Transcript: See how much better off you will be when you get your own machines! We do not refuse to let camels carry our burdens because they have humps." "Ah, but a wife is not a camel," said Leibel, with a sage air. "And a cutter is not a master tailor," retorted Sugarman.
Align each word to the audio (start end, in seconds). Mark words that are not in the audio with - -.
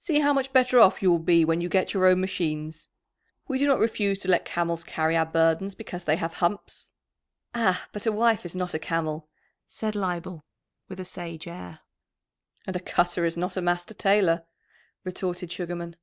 See 0.00 0.18
how 0.18 0.32
much 0.32 0.52
better 0.52 0.80
off 0.80 1.00
you 1.00 1.12
will 1.12 1.20
be 1.20 1.44
when 1.44 1.60
you 1.60 1.68
get 1.68 1.94
your 1.94 2.04
own 2.06 2.20
machines! 2.20 2.88
We 3.46 3.56
do 3.56 3.68
not 3.68 3.78
refuse 3.78 4.18
to 4.22 4.28
let 4.28 4.44
camels 4.44 4.82
carry 4.82 5.16
our 5.16 5.24
burdens 5.24 5.76
because 5.76 6.02
they 6.02 6.16
have 6.16 6.32
humps." 6.32 6.90
"Ah, 7.54 7.86
but 7.92 8.04
a 8.04 8.10
wife 8.10 8.44
is 8.44 8.56
not 8.56 8.74
a 8.74 8.80
camel," 8.80 9.28
said 9.68 9.94
Leibel, 9.94 10.42
with 10.88 10.98
a 10.98 11.04
sage 11.04 11.46
air. 11.46 11.82
"And 12.66 12.74
a 12.74 12.80
cutter 12.80 13.24
is 13.24 13.36
not 13.36 13.56
a 13.56 13.60
master 13.62 13.94
tailor," 13.94 14.44
retorted 15.04 15.52
Sugarman. 15.52 15.94